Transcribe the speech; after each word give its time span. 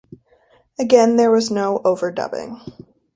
Again, 0.79 1.15
there 1.17 1.29
was 1.29 1.51
no 1.51 1.77
overdubbing. 1.85 2.59